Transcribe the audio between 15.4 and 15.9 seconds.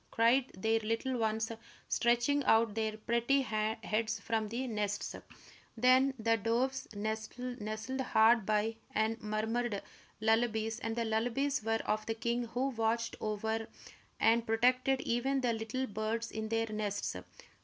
the little